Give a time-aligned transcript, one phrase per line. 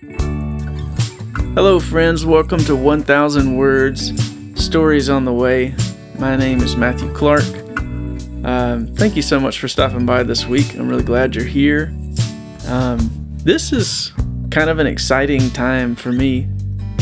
[0.00, 2.24] Hello, friends.
[2.24, 4.12] Welcome to 1000 Words
[4.54, 5.74] Stories on the Way.
[6.20, 7.42] My name is Matthew Clark.
[8.44, 10.76] Um, thank you so much for stopping by this week.
[10.76, 11.92] I'm really glad you're here.
[12.68, 14.12] Um, this is
[14.52, 16.46] kind of an exciting time for me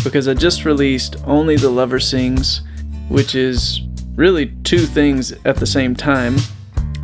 [0.02, 2.62] because I just released Only the Lover Sings,
[3.10, 3.82] which is
[4.14, 6.36] really two things at the same time.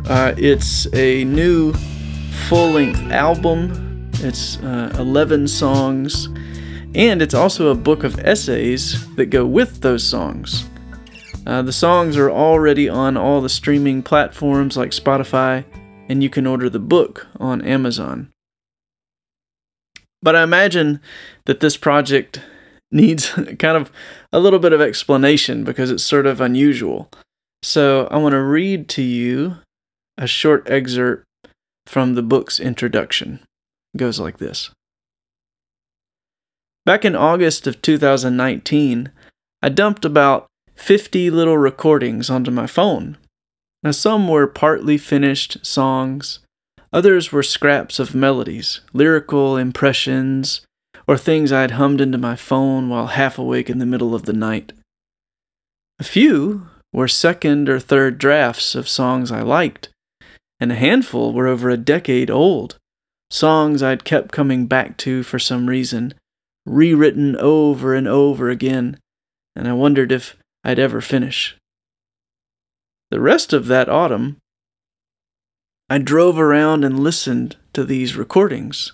[0.09, 1.71] Uh, it's a new
[2.47, 3.82] full length album,
[4.23, 6.29] it's uh, 11 songs
[6.95, 10.65] and it's also a book of essays that go with those songs.
[11.45, 15.65] Uh, the songs are already on all the streaming platforms like Spotify,
[16.07, 18.31] and you can order the book on Amazon.
[20.21, 21.01] But I imagine
[21.45, 22.39] that this project
[22.91, 23.91] needs kind of
[24.31, 27.09] a little bit of explanation because it's sort of unusual.
[27.63, 29.57] So I want to read to you
[30.17, 31.25] a short excerpt
[31.87, 33.39] from the book's introduction.
[33.95, 34.71] Goes like this.
[36.85, 39.11] Back in August of 2019,
[39.61, 43.17] I dumped about 50 little recordings onto my phone.
[43.83, 46.39] Now, some were partly finished songs,
[46.91, 50.61] others were scraps of melodies, lyrical impressions,
[51.07, 54.23] or things I had hummed into my phone while half awake in the middle of
[54.23, 54.73] the night.
[55.99, 59.89] A few were second or third drafts of songs I liked,
[60.59, 62.77] and a handful were over a decade old,
[63.33, 66.13] songs I'd kept coming back to for some reason
[66.65, 68.97] rewritten over and over again,
[69.55, 71.57] and I wondered if I'd ever finish.
[73.11, 74.37] The rest of that autumn,
[75.89, 78.93] I drove around and listened to these recordings.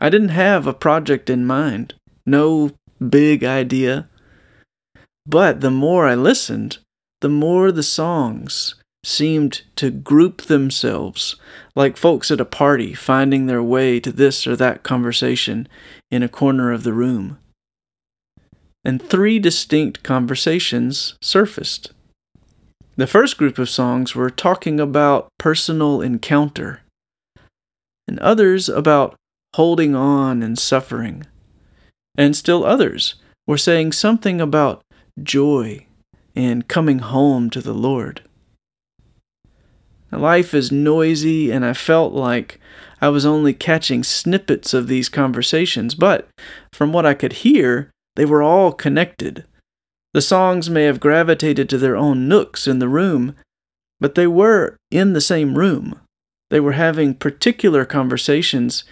[0.00, 1.94] I didn't have a project in mind,
[2.26, 2.72] no
[3.06, 4.08] big idea.
[5.24, 6.78] But the more I listened,
[7.20, 11.36] the more the songs seemed to group themselves
[11.76, 15.68] like folks at a party finding their way to this or that conversation
[16.10, 17.38] in a corner of the room.
[18.84, 21.92] And three distinct conversations surfaced.
[22.96, 26.82] The first group of songs were talking about personal encounter,
[28.08, 29.14] and others about
[29.54, 31.24] holding on and suffering,
[32.16, 33.14] and still others
[33.46, 34.82] were saying something about
[35.22, 35.86] joy
[36.34, 38.22] and coming home to the Lord.
[40.10, 42.60] Life is noisy, and I felt like
[43.00, 46.28] I was only catching snippets of these conversations, but
[46.72, 49.44] from what I could hear, they were all connected.
[50.14, 53.36] The songs may have gravitated to their own nooks in the room,
[54.00, 56.00] but they were in the same room.
[56.50, 58.84] They were having particular conversations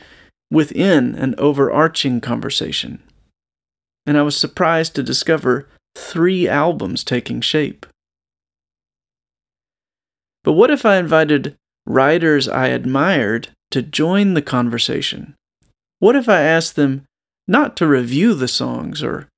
[0.50, 3.02] within an overarching conversation.
[4.06, 7.86] And I was surprised to discover three albums taking shape.
[10.46, 15.34] But what if I invited writers I admired to join the conversation?
[15.98, 17.04] What if I asked them
[17.48, 19.28] not to review the songs or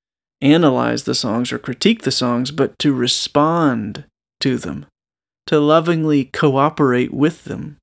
[0.43, 4.05] analyze the songs or critique the songs, but to respond
[4.41, 4.85] to them,
[5.47, 7.79] to lovingly cooperate with them?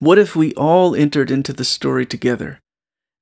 [0.00, 2.58] What if we all entered into the story together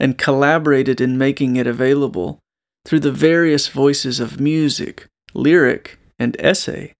[0.00, 2.38] and collaborated in making it available
[2.86, 6.94] through the various voices of music, lyric, and essay?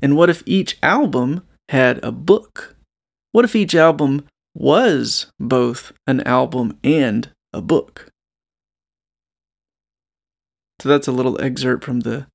[0.00, 2.76] And what if each album had a book?
[3.32, 8.10] What if each album was both an album and a book?
[10.80, 12.26] So that's a little excerpt from the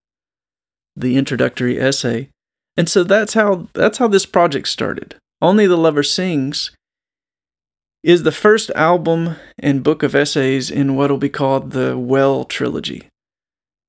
[0.95, 2.29] the introductory essay.
[2.75, 5.15] And so that's how that's how this project started.
[5.41, 6.71] Only the Lover Sings
[8.03, 12.45] is the first album and book of essays in what will be called the Well
[12.45, 13.10] trilogy.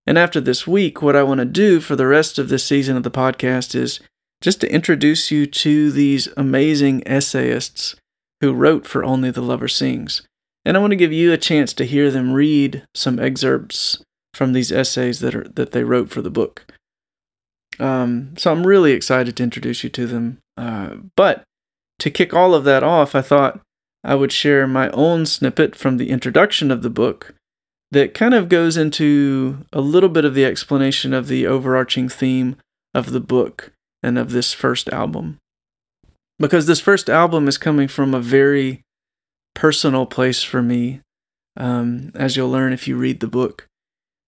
[0.07, 2.97] And after this week, what I want to do for the rest of this season
[2.97, 4.01] of the podcast is
[4.41, 7.95] just to introduce you to these amazing essayists
[8.41, 10.23] who wrote for Only the Lover Sings.
[10.65, 14.03] And I want to give you a chance to hear them read some excerpts
[14.35, 16.65] from these essays that are that they wrote for the book.
[17.79, 20.39] Um, so I'm really excited to introduce you to them.
[20.57, 21.45] Uh, but
[22.01, 23.61] to kick all of that off, I thought
[24.05, 27.35] I would share my own snippet from the introduction of the book
[27.93, 32.57] that kind of goes into a little bit of the explanation of the overarching theme
[32.95, 33.73] of the book
[34.03, 35.39] and of this first album.
[36.39, 38.81] Because this first album is coming from a very
[39.55, 41.03] personal place for me,
[41.59, 43.67] um, as you'll learn if you read the book,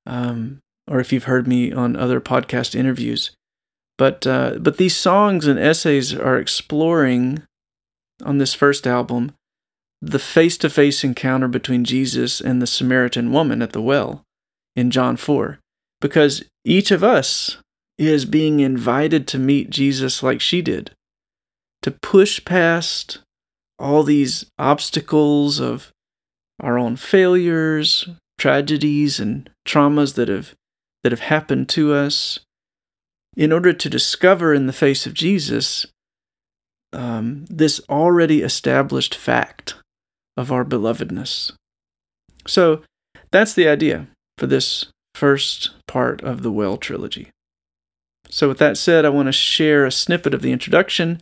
[0.04, 3.30] um, or if you've heard me on other podcast interviews.
[3.96, 7.42] But uh, but these songs and essays are exploring
[8.22, 9.32] on this first album
[10.06, 14.22] the face to face encounter between Jesus and the Samaritan woman at the well
[14.76, 15.58] in John 4.
[16.00, 17.56] Because each of us
[17.96, 20.90] is being invited to meet Jesus like she did,
[21.82, 23.20] to push past
[23.78, 25.90] all these obstacles of
[26.60, 28.06] our own failures,
[28.36, 30.54] tragedies, and traumas that have
[31.02, 32.40] that have happened to us,
[33.36, 35.86] in order to discover in the face of Jesus
[36.92, 39.74] um, this already established fact
[40.36, 41.52] of our belovedness.
[42.46, 42.82] So
[43.30, 44.08] that's the idea
[44.38, 47.30] for this first part of the Well trilogy.
[48.28, 51.20] So, with that said, I want to share a snippet of the introduction,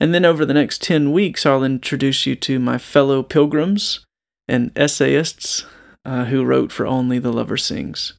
[0.00, 4.04] and then over the next 10 weeks, I'll introduce you to my fellow pilgrims
[4.48, 5.66] and essayists
[6.04, 8.14] uh, who wrote for Only the Lover Sings.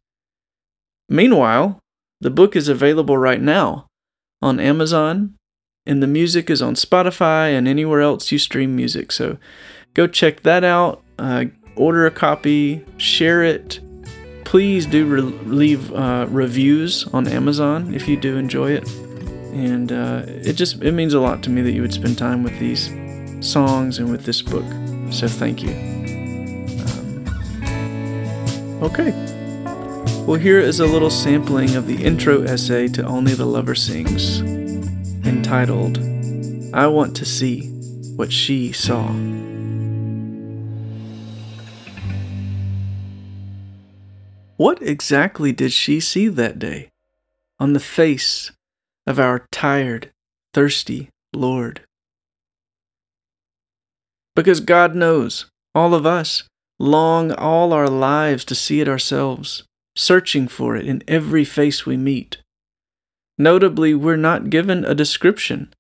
[1.09, 1.79] Meanwhile,
[2.21, 3.87] the book is available right now
[4.41, 5.35] on Amazon,
[5.85, 9.11] and the music is on Spotify and anywhere else you stream music.
[9.11, 9.37] So
[9.93, 11.45] go check that out, uh,
[11.75, 13.79] order a copy, share it.
[14.45, 18.87] Please do re- leave uh, reviews on Amazon if you do enjoy it.
[19.53, 22.43] And uh, it just it means a lot to me that you would spend time
[22.43, 22.91] with these
[23.39, 24.65] songs and with this book.
[25.11, 25.73] So thank you.
[27.67, 29.11] Um, okay.
[30.25, 34.39] Well, here is a little sampling of the intro essay to Only the Lover Sings,
[35.27, 35.97] entitled,
[36.73, 37.67] I Want to See
[38.15, 39.11] What She Saw.
[44.63, 46.87] What exactly did she see that day
[47.59, 48.53] on the face
[49.05, 50.09] of our tired,
[50.53, 51.81] thirsty Lord?
[54.37, 56.43] Because God knows, all of us
[56.79, 59.65] long all our lives to see it ourselves
[59.97, 62.37] searching for it in every face we meet.
[63.37, 65.73] Notably, we're not given a description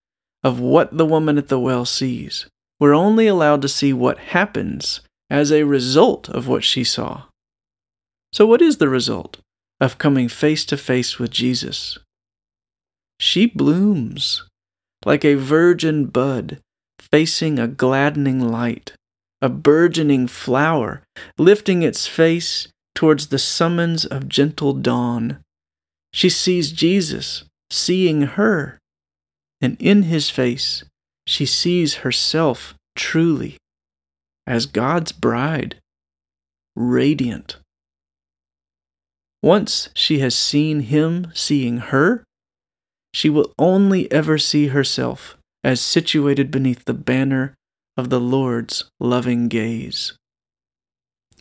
[0.43, 2.47] of what the woman at the well sees.
[2.81, 7.27] We're only allowed to see what happens as a result of what she saw.
[8.33, 9.37] So, what is the result
[9.79, 11.99] of coming face to face with Jesus?
[13.19, 14.43] She blooms
[15.05, 16.59] like a virgin bud
[16.99, 18.93] facing a gladdening light,
[19.39, 21.03] a burgeoning flower
[21.37, 25.37] lifting its face towards the summons of gentle dawn.
[26.11, 28.79] She sees Jesus seeing her,
[29.61, 30.83] and in his face
[31.27, 33.57] she sees herself truly
[34.47, 35.75] as God's bride,
[36.75, 37.57] radiant.
[39.43, 42.23] Once she has seen him seeing her,
[43.13, 47.53] she will only ever see herself as situated beneath the banner
[47.97, 50.13] of the Lord's loving gaze.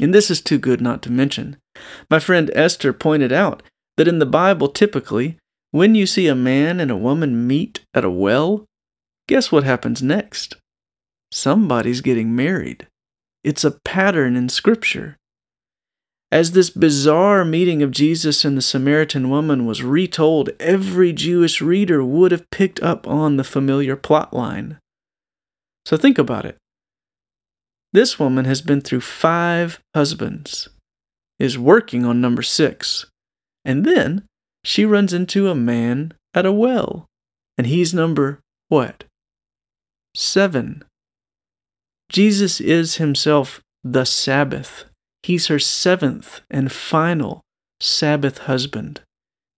[0.00, 1.56] And this is too good not to mention.
[2.10, 3.62] My friend Esther pointed out
[3.96, 5.38] that in the Bible, typically,
[5.70, 8.64] when you see a man and a woman meet at a well,
[9.28, 10.56] guess what happens next?
[11.31, 12.88] Somebody's getting married.
[13.44, 15.16] It's a pattern in Scripture.
[16.32, 22.02] As this bizarre meeting of Jesus and the Samaritan woman was retold, every Jewish reader
[22.02, 24.79] would have picked up on the familiar plot line.
[25.84, 26.56] So think about it.
[27.93, 30.70] This woman has been through five husbands,
[31.38, 33.05] is working on number six,
[33.62, 34.25] and then
[34.64, 37.05] she runs into a man at a well,
[37.58, 38.40] and he's number
[38.70, 39.05] what?
[40.17, 40.82] Seven.
[42.08, 44.87] Jesus is himself the Sabbath.
[45.23, 47.43] He's her seventh and final
[47.81, 49.01] Sabbath husband.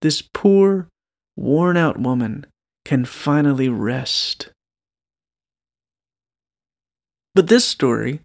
[0.01, 0.87] This poor,
[1.35, 2.45] worn out woman
[2.83, 4.49] can finally rest.
[7.33, 8.21] But this story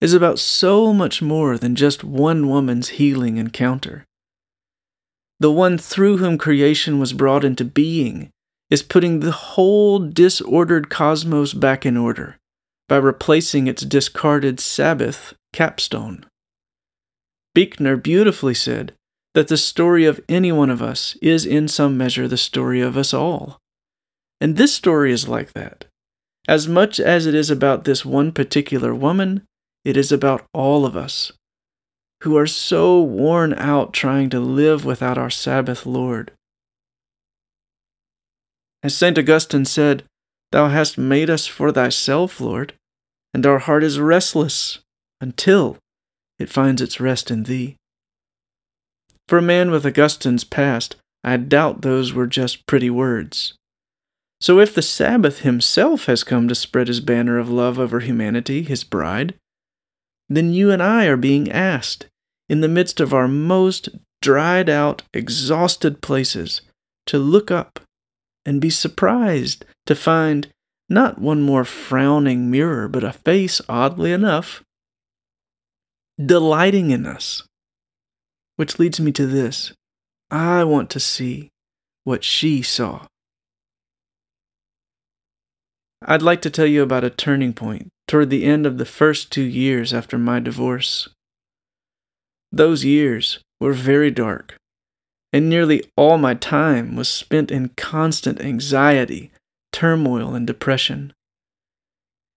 [0.00, 4.04] is about so much more than just one woman's healing encounter.
[5.40, 8.30] The one through whom creation was brought into being
[8.70, 12.36] is putting the whole disordered cosmos back in order
[12.88, 16.24] by replacing its discarded Sabbath capstone.
[17.54, 18.94] Buechner beautifully said
[19.34, 22.96] that the story of any one of us is in some measure the story of
[22.96, 23.58] us all.
[24.40, 25.86] And this story is like that.
[26.46, 29.44] As much as it is about this one particular woman,
[29.84, 31.32] it is about all of us
[32.22, 36.32] who are so worn out trying to live without our Sabbath Lord.
[38.82, 39.18] As St.
[39.18, 40.04] Augustine said,
[40.52, 42.74] Thou hast made us for thyself, Lord,
[43.32, 44.78] and our heart is restless
[45.20, 45.78] until
[46.38, 47.76] it finds its rest in thee.
[49.28, 53.54] For a man with Augustine's past, I doubt those were just pretty words.
[54.40, 58.62] So if the Sabbath himself has come to spread his banner of love over humanity,
[58.62, 59.34] his bride,
[60.28, 62.06] then you and I are being asked,
[62.48, 63.88] in the midst of our most
[64.20, 66.60] dried out, exhausted places,
[67.06, 67.80] to look up
[68.44, 70.48] and be surprised to find
[70.88, 74.62] not one more frowning mirror, but a face, oddly enough,
[76.22, 77.42] delighting in us.
[78.56, 79.72] Which leads me to this
[80.30, 81.50] I want to see
[82.04, 83.06] what she saw.
[86.06, 89.32] I'd like to tell you about a turning point toward the end of the first
[89.32, 91.08] two years after my divorce.
[92.52, 94.56] Those years were very dark,
[95.32, 99.32] and nearly all my time was spent in constant anxiety,
[99.72, 101.12] turmoil, and depression.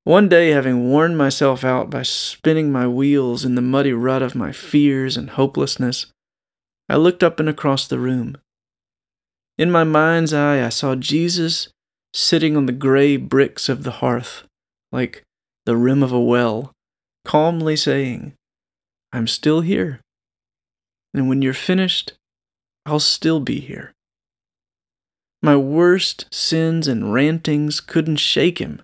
[0.08, 4.36] One day, having worn myself out by spinning my wheels in the muddy rut of
[4.36, 6.06] my fears and hopelessness,
[6.88, 8.38] I looked up and across the room.
[9.58, 11.68] In my mind's eye, I saw Jesus
[12.14, 14.44] sitting on the gray bricks of the hearth,
[14.94, 15.24] like
[15.66, 16.72] the rim of a well,
[17.26, 18.32] calmly saying,
[19.12, 20.00] I'm still here.
[21.14, 22.14] And when you're finished,
[22.86, 23.92] I'll still be here.
[25.42, 28.82] My worst sins and rantings couldn't shake him.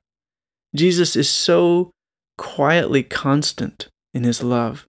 [0.75, 1.91] Jesus is so
[2.37, 4.85] quietly constant in his love,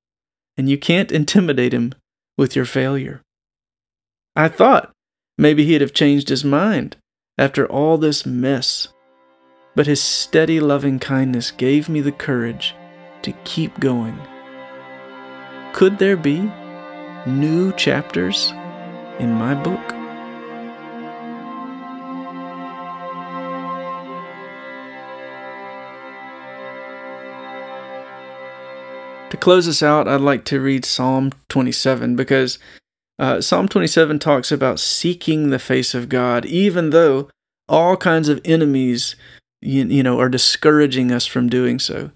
[0.56, 1.94] and you can't intimidate him
[2.38, 3.20] with your failure.
[4.34, 4.92] I thought
[5.38, 6.96] maybe he'd have changed his mind
[7.38, 8.88] after all this mess,
[9.74, 12.74] but his steady loving kindness gave me the courage
[13.22, 14.18] to keep going.
[15.72, 16.50] Could there be
[17.26, 18.52] new chapters
[19.18, 19.93] in my book?
[29.34, 32.60] To close us out, I'd like to read Psalm 27 because
[33.18, 37.28] uh, Psalm 27 talks about seeking the face of God, even though
[37.68, 39.16] all kinds of enemies,
[39.60, 42.12] you, you know, are discouraging us from doing so.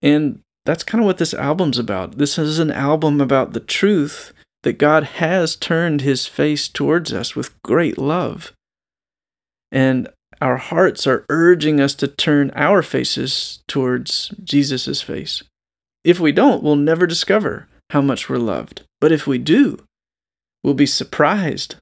[0.00, 2.16] And that's kind of what this album's about.
[2.16, 4.32] This is an album about the truth
[4.62, 8.54] that God has turned his face towards us with great love.
[9.70, 10.08] And
[10.40, 15.42] our hearts are urging us to turn our faces towards Jesus' face.
[16.06, 18.82] If we don't, we'll never discover how much we're loved.
[19.00, 19.84] But if we do,
[20.62, 21.74] we'll be surprised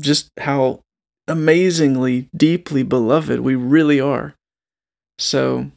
[0.00, 0.80] just how
[1.28, 4.32] amazingly, deeply beloved we really are.
[5.18, 5.70] So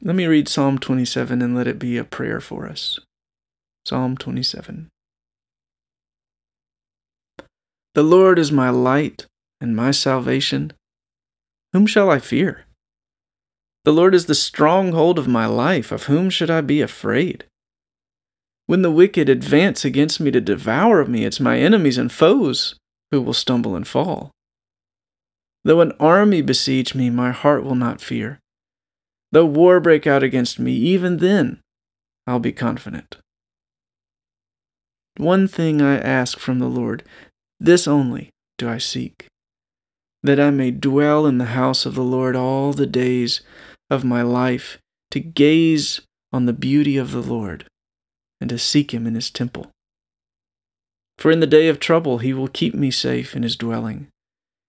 [0.00, 2.98] let me read Psalm 27 and let it be a prayer for us.
[3.84, 4.88] Psalm 27.
[7.94, 9.26] The Lord is my light
[9.60, 10.72] and my salvation.
[11.74, 12.64] Whom shall I fear?
[13.88, 15.90] The Lord is the stronghold of my life.
[15.92, 17.46] Of whom should I be afraid?
[18.66, 22.74] When the wicked advance against me to devour me, it's my enemies and foes
[23.10, 24.30] who will stumble and fall.
[25.64, 28.40] Though an army besiege me, my heart will not fear.
[29.32, 31.62] Though war break out against me, even then
[32.26, 33.16] I'll be confident.
[35.16, 37.04] One thing I ask from the Lord,
[37.58, 38.28] this only
[38.58, 39.28] do I seek,
[40.22, 43.40] that I may dwell in the house of the Lord all the days
[43.90, 44.78] of my life,
[45.10, 46.00] to gaze
[46.32, 47.66] on the beauty of the Lord,
[48.40, 49.70] and to seek him in his temple.
[51.16, 54.08] For in the day of trouble he will keep me safe in his dwelling.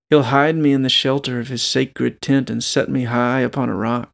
[0.09, 3.69] He'll hide me in the shelter of his sacred tent and set me high upon
[3.69, 4.09] a rock.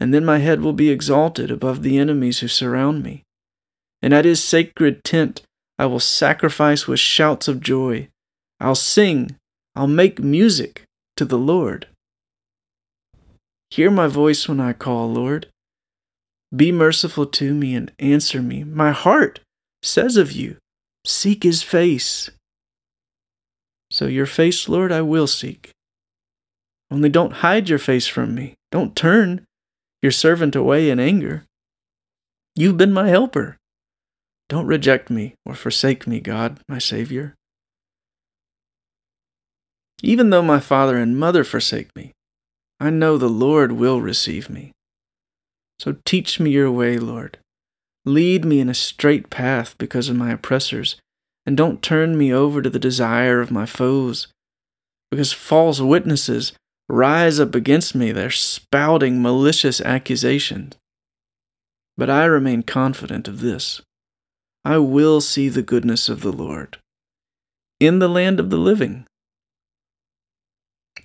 [0.00, 3.22] And then my head will be exalted above the enemies who surround me.
[4.02, 5.42] And at his sacred tent
[5.78, 8.08] I will sacrifice with shouts of joy.
[8.58, 9.36] I'll sing,
[9.76, 10.82] I'll make music
[11.16, 11.86] to the Lord.
[13.74, 15.48] Hear my voice when I call, Lord.
[16.54, 18.62] Be merciful to me and answer me.
[18.62, 19.40] My heart
[19.82, 20.58] says of you,
[21.04, 22.30] Seek his face.
[23.90, 25.72] So your face, Lord, I will seek.
[26.88, 28.54] Only don't hide your face from me.
[28.70, 29.44] Don't turn
[30.02, 31.42] your servant away in anger.
[32.54, 33.56] You've been my helper.
[34.48, 37.34] Don't reject me or forsake me, God, my Savior.
[40.00, 42.12] Even though my father and mother forsake me,
[42.80, 44.72] I know the Lord will receive me.
[45.78, 47.38] So teach me your way, Lord.
[48.04, 50.96] Lead me in a straight path because of my oppressors,
[51.46, 54.28] and don't turn me over to the desire of my foes,
[55.10, 56.52] because false witnesses
[56.88, 60.74] rise up against me, they're spouting malicious accusations.
[61.96, 63.80] But I remain confident of this
[64.64, 66.78] I will see the goodness of the Lord
[67.80, 69.06] in the land of the living.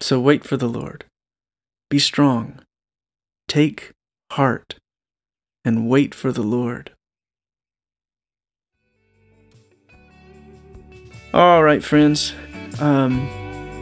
[0.02, 1.04] So wait for the Lord.
[1.90, 2.60] Be strong.
[3.48, 3.94] Take
[4.32, 4.76] heart
[5.66, 6.92] and wait for the Lord.
[11.34, 12.34] All right, friends.
[12.80, 13.28] Um,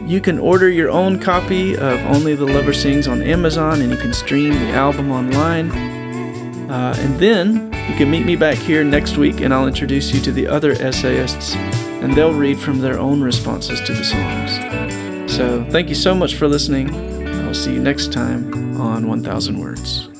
[0.06, 3.96] you can order your own copy of Only the Lover Sings on Amazon and you
[3.96, 5.70] can stream the album online.
[6.70, 10.20] Uh, and then you can meet me back here next week and I'll introduce you
[10.20, 15.32] to the other essayists and they'll read from their own responses to the songs.
[15.32, 17.17] So thank you so much for listening.
[17.48, 20.17] I'll see you next time on 1000 Words.